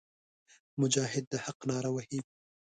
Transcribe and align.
مجاهد 0.81 1.25
د 1.29 1.33
حق 1.45 1.59
ناره 1.69 1.89
وهي. 1.95 2.19